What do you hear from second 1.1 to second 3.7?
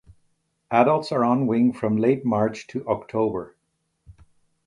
are on wing from late March to October.